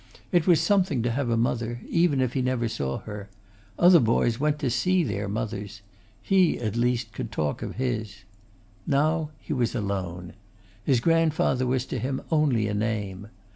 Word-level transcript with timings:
It 0.31 0.47
was 0.47 0.59
something 0.59 1.03
to 1.03 1.11
have 1.11 1.29
a 1.29 1.37
mother, 1.37 1.79
even 1.87 2.21
if 2.21 2.33
he 2.33 2.41
never 2.41 2.67
saw 2.67 3.01
her. 3.01 3.29
Other 3.77 3.99
boys 3.99 4.39
went 4.39 4.57
to 4.57 4.71
see 4.71 5.03
their 5.03 5.27
mothers! 5.29 5.83
he, 6.23 6.57
at 6.57 6.75
least, 6.75 7.13
could 7.13 7.31
talk 7.31 7.61
of 7.61 7.75
his. 7.75 8.23
Now 8.87 9.29
he 9.37 9.53
was 9.53 9.75
alone. 9.75 10.33
His 10.83 11.01
grandfather 11.01 11.67
was 11.67 11.85
to 11.85 11.99
him 11.99 12.19
only 12.31 12.67
a 12.67 12.73
name. 12.73 13.27